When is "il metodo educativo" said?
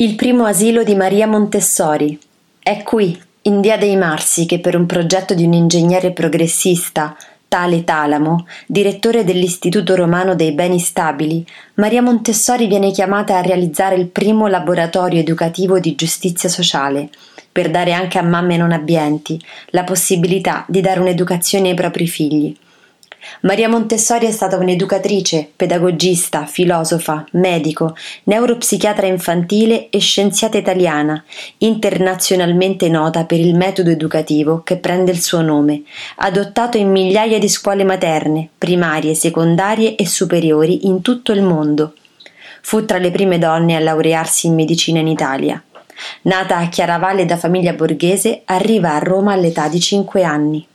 33.40-34.62